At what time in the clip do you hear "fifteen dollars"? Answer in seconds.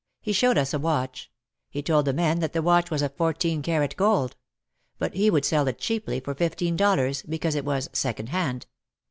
6.33-7.21